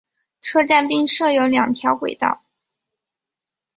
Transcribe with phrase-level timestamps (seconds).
[0.41, 2.43] 车站并设有两条轨道。